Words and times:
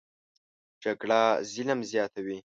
جګړه 0.83 1.21
ظلم 1.51 1.79
زیاتوي 1.91 2.37